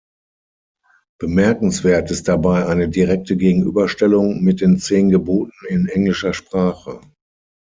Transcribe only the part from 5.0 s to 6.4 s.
Geboten in englischer